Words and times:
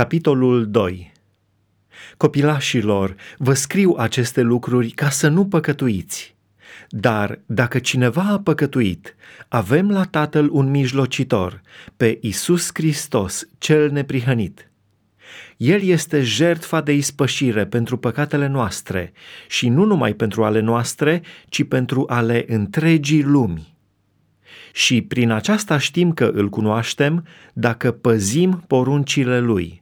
Capitolul 0.00 0.70
2 0.70 1.12
Copilașilor, 2.16 3.14
vă 3.38 3.54
scriu 3.54 3.94
aceste 3.98 4.40
lucruri 4.40 4.90
ca 4.90 5.10
să 5.10 5.28
nu 5.28 5.46
păcătuiți. 5.46 6.34
Dar 6.88 7.40
dacă 7.46 7.78
cineva 7.78 8.22
a 8.22 8.38
păcătuit, 8.38 9.16
avem 9.48 9.90
la 9.90 10.04
Tatăl 10.04 10.48
un 10.52 10.70
mijlocitor, 10.70 11.60
pe 11.96 12.18
Isus 12.20 12.70
Hristos, 12.72 13.48
cel 13.58 13.90
neprihănit. 13.90 14.70
El 15.56 15.82
este 15.82 16.22
jertfa 16.22 16.80
de 16.80 16.92
ispășire 16.92 17.66
pentru 17.66 17.96
păcatele 17.96 18.46
noastre 18.46 19.12
și 19.48 19.68
nu 19.68 19.84
numai 19.84 20.12
pentru 20.12 20.44
ale 20.44 20.60
noastre, 20.60 21.22
ci 21.48 21.64
pentru 21.64 22.04
ale 22.08 22.44
întregii 22.48 23.22
lumi. 23.22 23.76
Și 24.72 25.02
prin 25.02 25.30
aceasta 25.30 25.78
știm 25.78 26.12
că 26.12 26.30
îl 26.34 26.48
cunoaștem 26.48 27.26
dacă 27.52 27.90
păzim 27.90 28.64
poruncile 28.66 29.40
lui. 29.40 29.79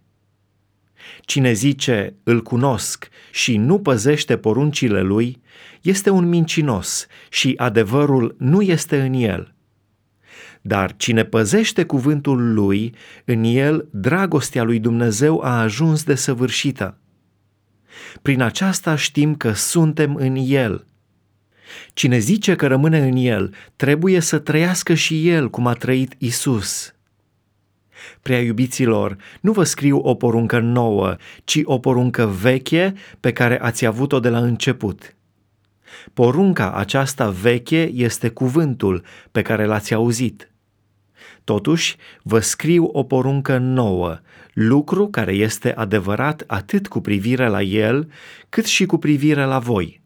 Cine 1.20 1.52
zice 1.52 2.14
îl 2.22 2.42
cunosc 2.42 3.08
și 3.30 3.56
nu 3.56 3.78
păzește 3.78 4.36
poruncile 4.36 5.00
lui, 5.00 5.40
este 5.80 6.10
un 6.10 6.28
mincinos 6.28 7.06
și 7.28 7.54
adevărul 7.56 8.34
nu 8.38 8.62
este 8.62 9.00
în 9.00 9.12
el. 9.12 9.54
Dar 10.60 10.96
cine 10.96 11.24
păzește 11.24 11.84
cuvântul 11.84 12.54
lui, 12.54 12.94
în 13.24 13.44
el 13.44 13.88
dragostea 13.90 14.62
lui 14.62 14.78
Dumnezeu 14.78 15.40
a 15.40 15.60
ajuns 15.60 16.04
de 16.04 16.14
săvârșită. 16.14 16.98
Prin 18.22 18.42
aceasta 18.42 18.96
știm 18.96 19.34
că 19.34 19.52
suntem 19.52 20.14
în 20.14 20.36
el. 20.46 20.86
Cine 21.92 22.18
zice 22.18 22.54
că 22.54 22.66
rămâne 22.66 22.98
în 22.98 23.16
el, 23.16 23.54
trebuie 23.76 24.20
să 24.20 24.38
trăiască 24.38 24.94
și 24.94 25.28
el 25.28 25.50
cum 25.50 25.66
a 25.66 25.72
trăit 25.72 26.14
Isus. 26.18 26.94
Prea 28.22 28.40
iubiților, 28.40 29.16
nu 29.40 29.52
vă 29.52 29.64
scriu 29.64 29.98
o 29.98 30.14
poruncă 30.14 30.58
nouă, 30.58 31.16
ci 31.44 31.60
o 31.64 31.78
poruncă 31.78 32.26
veche 32.26 32.94
pe 33.20 33.32
care 33.32 33.60
ați 33.60 33.86
avut-o 33.86 34.20
de 34.20 34.28
la 34.28 34.38
început. 34.38 35.16
Porunca 36.14 36.72
aceasta 36.72 37.30
veche 37.30 37.90
este 37.94 38.28
cuvântul 38.28 39.04
pe 39.32 39.42
care 39.42 39.64
l-ați 39.64 39.94
auzit. 39.94 40.52
Totuși, 41.44 41.96
vă 42.22 42.38
scriu 42.38 42.84
o 42.92 43.02
poruncă 43.02 43.58
nouă, 43.58 44.18
lucru 44.52 45.08
care 45.08 45.32
este 45.32 45.74
adevărat 45.74 46.44
atât 46.46 46.88
cu 46.88 47.00
privire 47.00 47.48
la 47.48 47.62
el, 47.62 48.10
cât 48.48 48.64
și 48.64 48.86
cu 48.86 48.98
privire 48.98 49.44
la 49.44 49.58
voi. 49.58 50.00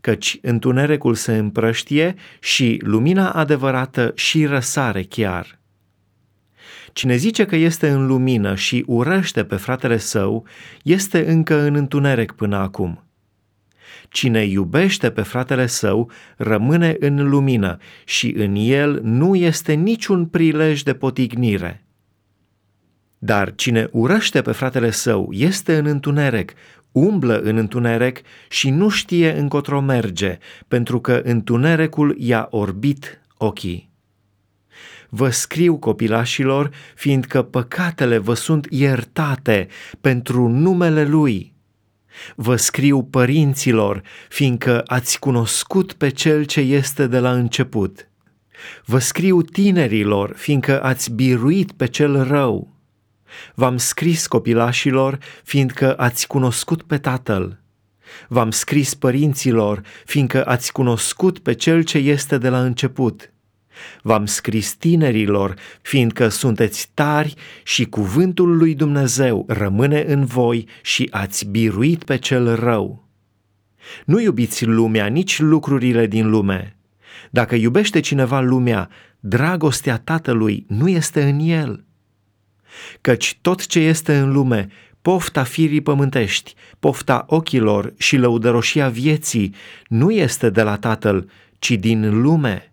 Căci 0.00 0.38
întunericul 0.42 1.14
se 1.14 1.36
împrăștie 1.36 2.14
și 2.40 2.80
lumina 2.84 3.30
adevărată 3.30 4.12
și 4.14 4.46
răsare 4.46 5.02
chiar. 5.02 5.59
Cine 6.92 7.16
zice 7.16 7.44
că 7.44 7.56
este 7.56 7.88
în 7.88 8.06
lumină 8.06 8.54
și 8.54 8.84
urăște 8.86 9.44
pe 9.44 9.56
fratele 9.56 9.96
său, 9.96 10.46
este 10.82 11.30
încă 11.30 11.60
în 11.60 11.74
întuneric 11.74 12.32
până 12.32 12.56
acum. 12.56 13.04
Cine 14.08 14.44
iubește 14.44 15.10
pe 15.10 15.22
fratele 15.22 15.66
său 15.66 16.10
rămâne 16.36 16.96
în 16.98 17.28
lumină 17.28 17.78
și 18.04 18.34
în 18.36 18.54
el 18.54 19.00
nu 19.02 19.34
este 19.34 19.72
niciun 19.72 20.26
prilej 20.26 20.82
de 20.82 20.94
potignire. 20.94 21.84
Dar 23.18 23.54
cine 23.54 23.88
urăște 23.92 24.42
pe 24.42 24.52
fratele 24.52 24.90
său 24.90 25.28
este 25.32 25.76
în 25.76 25.86
întuneric, 25.86 26.52
umblă 26.92 27.40
în 27.40 27.56
întuneric 27.56 28.20
și 28.48 28.70
nu 28.70 28.88
știe 28.88 29.38
încotro 29.38 29.80
merge, 29.80 30.38
pentru 30.68 31.00
că 31.00 31.20
întunericul 31.24 32.16
i-a 32.18 32.48
orbit 32.50 33.20
ochii. 33.36 33.89
Vă 35.12 35.30
scriu 35.30 35.76
copilașilor, 35.76 36.70
fiindcă 36.94 37.42
păcatele 37.42 38.18
vă 38.18 38.34
sunt 38.34 38.66
iertate 38.70 39.68
pentru 40.00 40.48
numele 40.48 41.04
Lui. 41.04 41.52
Vă 42.34 42.56
scriu 42.56 43.02
părinților, 43.02 44.02
fiindcă 44.28 44.82
ați 44.86 45.18
cunoscut 45.18 45.92
pe 45.92 46.08
Cel 46.08 46.44
ce 46.44 46.60
este 46.60 47.06
de 47.06 47.18
la 47.18 47.32
început. 47.32 48.08
Vă 48.84 48.98
scriu 48.98 49.42
tinerilor, 49.42 50.32
fiindcă 50.36 50.82
ați 50.82 51.12
biruit 51.12 51.72
pe 51.72 51.86
cel 51.86 52.24
rău. 52.24 52.74
V-am 53.54 53.76
scris 53.76 54.26
copilașilor, 54.26 55.18
fiindcă 55.44 55.94
ați 55.94 56.26
cunoscut 56.26 56.82
pe 56.82 56.98
Tatăl. 56.98 57.60
V-am 58.28 58.50
scris 58.50 58.94
părinților, 58.94 59.82
fiindcă 60.04 60.46
ați 60.46 60.72
cunoscut 60.72 61.38
pe 61.38 61.52
Cel 61.52 61.82
ce 61.82 61.98
este 61.98 62.38
de 62.38 62.48
la 62.48 62.62
început. 62.62 63.32
V-am 64.02 64.26
scris 64.26 64.74
tinerilor, 64.74 65.54
fiindcă 65.82 66.28
sunteți 66.28 66.90
tari 66.94 67.34
și 67.62 67.84
cuvântul 67.84 68.56
lui 68.56 68.74
Dumnezeu 68.74 69.44
rămâne 69.48 70.04
în 70.06 70.24
voi 70.24 70.68
și 70.82 71.08
ați 71.10 71.46
biruit 71.46 72.04
pe 72.04 72.16
cel 72.16 72.54
rău. 72.54 73.08
Nu 74.04 74.20
iubiți 74.20 74.64
lumea, 74.64 75.06
nici 75.06 75.40
lucrurile 75.40 76.06
din 76.06 76.30
lume. 76.30 76.76
Dacă 77.30 77.54
iubește 77.54 78.00
cineva 78.00 78.40
lumea, 78.40 78.88
dragostea 79.20 79.98
Tatălui 79.98 80.64
nu 80.68 80.88
este 80.88 81.22
în 81.22 81.38
el. 81.38 81.84
Căci 83.00 83.38
tot 83.40 83.66
ce 83.66 83.78
este 83.78 84.16
în 84.16 84.32
lume, 84.32 84.68
pofta 85.02 85.42
firii 85.42 85.80
pământești, 85.80 86.54
pofta 86.78 87.24
ochilor 87.28 87.94
și 87.98 88.16
lăudăroșia 88.16 88.88
vieții, 88.88 89.54
nu 89.88 90.10
este 90.10 90.50
de 90.50 90.62
la 90.62 90.76
Tatăl, 90.76 91.30
ci 91.58 91.70
din 91.70 92.22
lume 92.22 92.72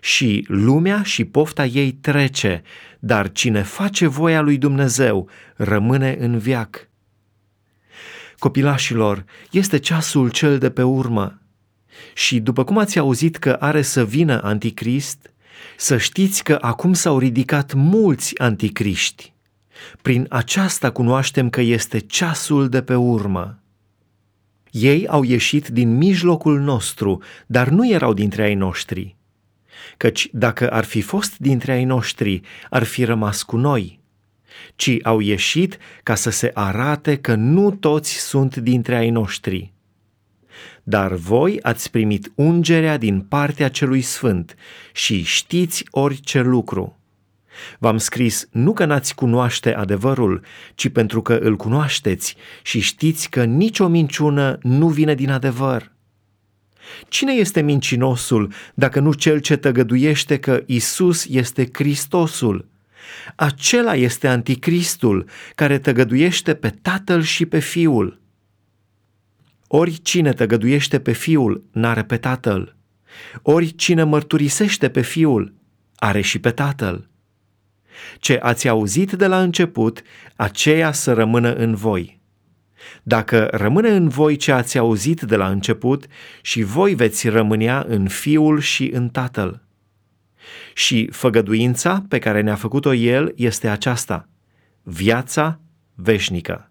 și 0.00 0.44
lumea 0.48 1.02
și 1.02 1.24
pofta 1.24 1.66
ei 1.66 1.92
trece, 1.92 2.62
dar 2.98 3.32
cine 3.32 3.62
face 3.62 4.06
voia 4.06 4.40
lui 4.40 4.58
Dumnezeu 4.58 5.28
rămâne 5.56 6.16
în 6.20 6.38
viac. 6.38 6.88
Copilașilor, 8.38 9.24
este 9.50 9.78
ceasul 9.78 10.30
cel 10.30 10.58
de 10.58 10.70
pe 10.70 10.82
urmă. 10.82 11.42
Și 12.14 12.40
după 12.40 12.64
cum 12.64 12.78
ați 12.78 12.98
auzit 12.98 13.36
că 13.36 13.52
are 13.52 13.82
să 13.82 14.04
vină 14.04 14.42
anticrist, 14.42 15.32
să 15.76 15.96
știți 15.96 16.44
că 16.44 16.58
acum 16.60 16.92
s-au 16.92 17.18
ridicat 17.18 17.72
mulți 17.72 18.38
anticriști. 18.38 19.32
Prin 20.02 20.26
aceasta 20.28 20.90
cunoaștem 20.90 21.50
că 21.50 21.60
este 21.60 21.98
ceasul 21.98 22.68
de 22.68 22.82
pe 22.82 22.94
urmă. 22.94 23.62
Ei 24.70 25.06
au 25.06 25.22
ieșit 25.22 25.68
din 25.68 25.96
mijlocul 25.96 26.60
nostru, 26.60 27.22
dar 27.46 27.68
nu 27.68 27.90
erau 27.90 28.12
dintre 28.12 28.42
ai 28.42 28.54
noștri 28.54 29.17
căci 29.96 30.28
dacă 30.32 30.70
ar 30.70 30.84
fi 30.84 31.00
fost 31.00 31.38
dintre 31.38 31.72
ai 31.72 31.84
noștri, 31.84 32.40
ar 32.70 32.82
fi 32.82 33.04
rămas 33.04 33.42
cu 33.42 33.56
noi, 33.56 34.00
ci 34.76 34.96
au 35.02 35.20
ieșit 35.20 35.78
ca 36.02 36.14
să 36.14 36.30
se 36.30 36.50
arate 36.54 37.16
că 37.16 37.34
nu 37.34 37.70
toți 37.70 38.18
sunt 38.18 38.56
dintre 38.56 38.96
ai 38.96 39.10
noștri. 39.10 39.72
Dar 40.82 41.12
voi 41.12 41.58
ați 41.62 41.90
primit 41.90 42.32
ungerea 42.34 42.96
din 42.96 43.20
partea 43.20 43.68
celui 43.68 44.00
sfânt 44.00 44.54
și 44.92 45.22
știți 45.22 45.84
orice 45.90 46.40
lucru. 46.40 46.98
V-am 47.78 47.98
scris 47.98 48.48
nu 48.50 48.72
că 48.72 48.84
n-ați 48.84 49.14
cunoaște 49.14 49.74
adevărul, 49.74 50.44
ci 50.74 50.88
pentru 50.88 51.22
că 51.22 51.34
îl 51.34 51.56
cunoașteți 51.56 52.36
și 52.62 52.80
știți 52.80 53.30
că 53.30 53.44
nicio 53.44 53.88
minciună 53.88 54.58
nu 54.62 54.88
vine 54.88 55.14
din 55.14 55.30
adevăr. 55.30 55.92
Cine 57.08 57.32
este 57.32 57.60
mincinosul 57.60 58.52
dacă 58.74 59.00
nu 59.00 59.12
cel 59.12 59.38
ce 59.38 59.56
tăgăduiește 59.56 60.38
că 60.38 60.62
Isus 60.66 61.26
este 61.26 61.68
Hristosul? 61.72 62.68
Acela 63.36 63.94
este 63.94 64.28
anticristul 64.28 65.28
care 65.54 65.78
tăgăduiește 65.78 66.54
pe 66.54 66.70
Tatăl 66.82 67.22
și 67.22 67.46
pe 67.46 67.58
Fiul. 67.58 68.20
Ori 69.66 70.02
cine 70.02 70.32
tăgăduiește 70.32 71.00
pe 71.00 71.12
Fiul 71.12 71.64
n-are 71.72 72.04
pe 72.04 72.16
Tatăl. 72.16 72.76
Ori 73.42 73.74
cine 73.74 74.02
mărturisește 74.02 74.88
pe 74.88 75.00
Fiul 75.00 75.54
are 75.96 76.20
și 76.20 76.38
pe 76.38 76.50
Tatăl. 76.50 77.08
Ce 78.18 78.38
ați 78.42 78.68
auzit 78.68 79.12
de 79.12 79.26
la 79.26 79.42
început, 79.42 80.02
aceea 80.36 80.92
să 80.92 81.12
rămână 81.12 81.54
în 81.54 81.74
voi. 81.74 82.17
Dacă 83.02 83.48
rămâne 83.52 83.88
în 83.88 84.08
voi 84.08 84.36
ce 84.36 84.52
ați 84.52 84.78
auzit 84.78 85.20
de 85.20 85.36
la 85.36 85.48
început 85.48 86.06
și 86.42 86.62
voi 86.62 86.94
veți 86.94 87.28
rămânea 87.28 87.84
în 87.88 88.08
Fiul 88.08 88.60
și 88.60 88.90
în 88.92 89.08
Tatăl. 89.08 89.62
Și 90.74 91.08
făgăduința 91.12 92.04
pe 92.08 92.18
care 92.18 92.40
ne-a 92.40 92.54
făcut-o 92.54 92.94
El 92.94 93.32
este 93.36 93.68
aceasta, 93.68 94.28
viața 94.82 95.60
veșnică. 95.94 96.70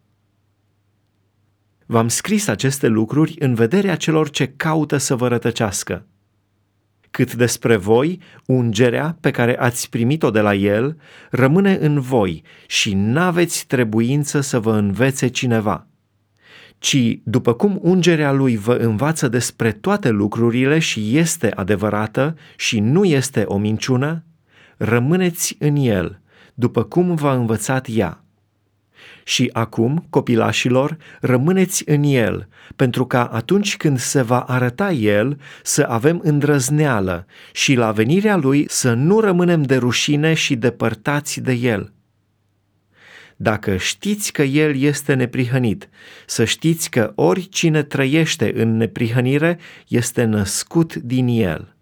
V-am 1.86 2.08
scris 2.08 2.48
aceste 2.48 2.88
lucruri 2.88 3.36
în 3.40 3.54
vederea 3.54 3.96
celor 3.96 4.30
ce 4.30 4.48
caută 4.48 4.98
să 4.98 5.16
vă 5.16 5.28
rătăcească. 5.28 6.06
Cât 7.12 7.34
despre 7.34 7.76
voi, 7.76 8.22
ungerea 8.46 9.18
pe 9.22 9.32
care 9.32 9.60
ați 9.60 9.90
primit-o 9.90 10.32
de 10.32 10.42
la 10.42 10.56
El 10.56 10.98
rămâne 11.30 11.78
în 11.82 12.00
voi 12.00 12.44
și 12.68 12.94
n-aveți 12.94 13.68
trebuință 13.68 14.42
să 14.42 14.60
vă 14.60 14.78
învețe 14.78 15.28
cineva 15.28 15.88
ci 16.80 17.20
după 17.24 17.54
cum 17.54 17.80
ungerea 17.82 18.32
lui 18.32 18.58
vă 18.58 18.74
învață 18.74 19.28
despre 19.28 19.72
toate 19.72 20.10
lucrurile 20.10 20.80
și 20.80 21.18
este 21.18 21.52
adevărată 21.52 22.36
și 22.56 22.80
nu 22.80 23.04
este 23.04 23.44
o 23.48 23.58
minciună, 23.58 24.24
rămâneți 24.78 25.56
în 25.60 25.76
el, 25.76 26.20
după 26.54 26.84
cum 26.84 27.16
v-a 27.16 27.34
învățat 27.34 27.88
ea. 27.90 28.22
Și 29.24 29.50
acum, 29.54 30.06
copilașilor, 30.10 30.98
rămâneți 31.22 31.84
în 31.90 32.04
El, 32.04 32.48
pentru 32.76 33.06
ca 33.06 33.26
atunci 33.26 33.78
când 33.78 34.00
se 34.00 34.22
va 34.22 34.40
arăta 34.40 34.92
El 34.92 35.40
să 35.64 35.86
avem 35.90 36.20
îndrăzneală 36.24 37.26
și 37.54 37.74
la 37.74 37.92
venirea 37.92 38.36
Lui 38.36 38.66
să 38.70 38.94
nu 38.94 39.20
rămânem 39.20 39.62
de 39.62 39.76
rușine 39.76 40.34
și 40.34 40.56
depărtați 40.56 41.40
de 41.40 41.54
El. 41.54 41.92
Dacă 43.40 43.78
știți 43.78 44.32
că 44.32 44.42
El 44.42 44.78
este 44.78 45.14
neprihănit, 45.14 45.90
să 46.26 46.46
știți 46.46 46.90
că 46.90 47.12
oricine 47.16 47.84
trăiește 47.84 48.62
în 48.62 48.78
neprihănire 48.78 49.60
este 49.88 50.24
născut 50.24 50.96
din 50.96 51.28
El. 51.28 51.77